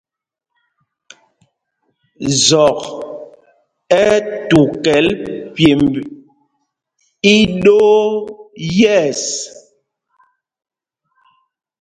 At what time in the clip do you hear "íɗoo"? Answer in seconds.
7.35-8.03